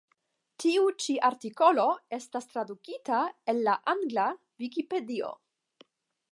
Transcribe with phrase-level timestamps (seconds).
[0.61, 1.85] Tiu ĉi artikolo
[2.17, 3.21] estas tradukita
[3.53, 4.27] el la angla
[4.65, 5.31] Vikipedio.